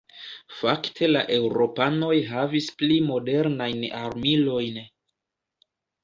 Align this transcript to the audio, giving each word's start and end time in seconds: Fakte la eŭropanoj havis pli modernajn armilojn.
Fakte 0.59 1.09
la 1.09 1.19
eŭropanoj 1.33 2.15
havis 2.29 2.69
pli 2.79 2.97
modernajn 3.09 3.83
armilojn. 3.99 4.81